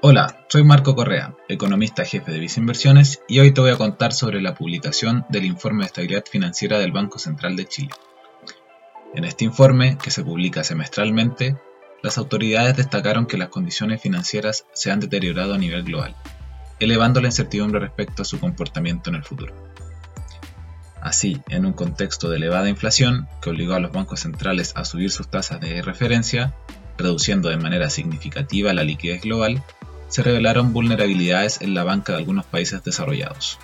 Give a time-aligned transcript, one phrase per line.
[0.00, 4.12] Hola, soy Marco Correa, economista jefe de Visa Inversiones y hoy te voy a contar
[4.12, 7.90] sobre la publicación del informe de estabilidad financiera del Banco Central de Chile.
[9.16, 11.56] En este informe, que se publica semestralmente,
[12.00, 16.14] las autoridades destacaron que las condiciones financieras se han deteriorado a nivel global,
[16.78, 19.52] elevando la incertidumbre respecto a su comportamiento en el futuro.
[21.00, 25.10] Así, en un contexto de elevada inflación que obligó a los bancos centrales a subir
[25.10, 26.54] sus tasas de referencia,
[26.96, 29.64] reduciendo de manera significativa la liquidez global,
[30.08, 33.58] se revelaron vulnerabilidades en la banca de algunos países desarrollados.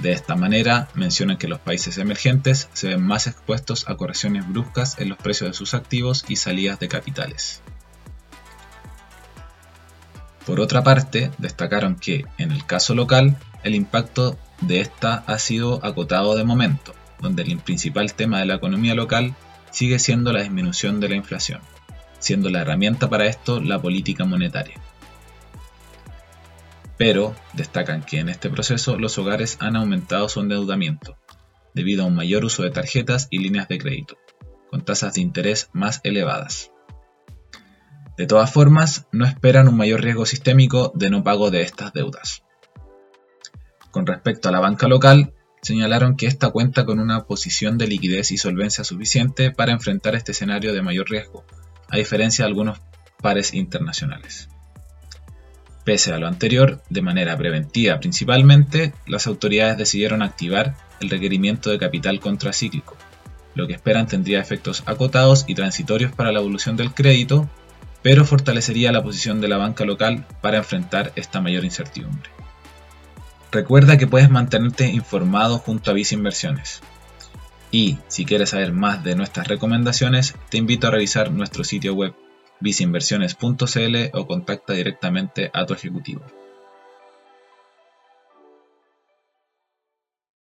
[0.00, 4.98] De esta manera, mencionan que los países emergentes se ven más expuestos a correcciones bruscas
[4.98, 7.60] en los precios de sus activos y salidas de capitales.
[10.46, 15.84] Por otra parte, destacaron que, en el caso local, el impacto de esta ha sido
[15.84, 19.36] acotado de momento, donde el principal tema de la economía local
[19.70, 21.60] sigue siendo la disminución de la inflación,
[22.18, 24.80] siendo la herramienta para esto la política monetaria
[26.96, 31.18] pero destacan que en este proceso los hogares han aumentado su endeudamiento,
[31.74, 34.18] debido a un mayor uso de tarjetas y líneas de crédito,
[34.70, 36.70] con tasas de interés más elevadas.
[38.16, 42.42] De todas formas, no esperan un mayor riesgo sistémico de no pago de estas deudas.
[43.90, 48.32] Con respecto a la banca local, señalaron que esta cuenta con una posición de liquidez
[48.32, 51.44] y solvencia suficiente para enfrentar este escenario de mayor riesgo,
[51.88, 52.80] a diferencia de algunos
[53.20, 54.48] pares internacionales.
[55.84, 61.78] Pese a lo anterior, de manera preventiva principalmente, las autoridades decidieron activar el requerimiento de
[61.78, 62.96] capital contracíclico,
[63.54, 67.48] lo que esperan tendría efectos acotados y transitorios para la evolución del crédito,
[68.02, 72.30] pero fortalecería la posición de la banca local para enfrentar esta mayor incertidumbre.
[73.50, 76.80] Recuerda que puedes mantenerte informado junto a Visa Inversiones.
[77.70, 82.14] Y si quieres saber más de nuestras recomendaciones, te invito a revisar nuestro sitio web
[82.62, 86.22] visinversiones.cl o contacta directamente a tu ejecutivo.